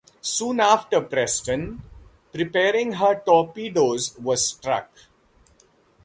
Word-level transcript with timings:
Soon 0.19 0.59
after, 0.59 0.99
"Preston", 0.99 1.79
preparing 2.33 2.93
her 2.93 3.21
torpedoes, 3.23 4.17
was 4.17 4.43
struck. 4.43 4.89